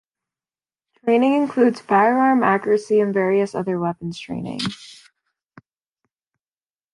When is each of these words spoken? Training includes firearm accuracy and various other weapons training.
Training 1.03 1.35
includes 1.35 1.79
firearm 1.79 2.41
accuracy 2.41 2.99
and 3.01 3.13
various 3.13 3.53
other 3.53 3.77
weapons 3.77 4.19
training. 4.19 4.59